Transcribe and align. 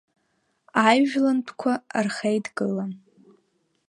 Аижәлантәқәа 0.85 1.73
рхеидкыла. 2.05 2.85